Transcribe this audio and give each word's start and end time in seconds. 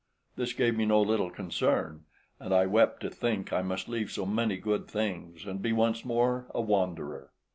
This 0.35 0.53
gave 0.53 0.75
me 0.75 0.87
no 0.87 0.99
little 0.99 1.29
concern, 1.29 2.05
and 2.39 2.55
I 2.55 2.65
wept 2.65 3.01
to 3.01 3.09
think 3.11 3.53
I 3.53 3.61
must 3.61 3.87
leave 3.87 4.09
so 4.09 4.25
many 4.25 4.57
good 4.57 4.87
things, 4.87 5.45
and 5.45 5.61
be 5.61 5.73
once 5.73 6.03
more 6.03 6.47
a 6.55 6.59
wanderer. 6.59 7.29